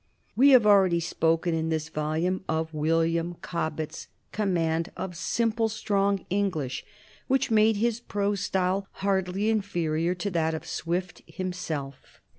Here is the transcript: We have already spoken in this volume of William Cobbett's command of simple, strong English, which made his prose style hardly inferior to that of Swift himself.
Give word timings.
We 0.35 0.49
have 0.49 0.65
already 0.65 0.99
spoken 0.99 1.53
in 1.53 1.69
this 1.69 1.89
volume 1.89 2.43
of 2.49 2.73
William 2.73 3.35
Cobbett's 3.43 4.07
command 4.31 4.91
of 4.97 5.15
simple, 5.15 5.69
strong 5.69 6.25
English, 6.31 6.83
which 7.27 7.51
made 7.51 7.75
his 7.75 7.99
prose 7.99 8.39
style 8.39 8.87
hardly 9.05 9.47
inferior 9.47 10.15
to 10.15 10.31
that 10.31 10.55
of 10.55 10.65
Swift 10.65 11.21
himself. 11.27 12.19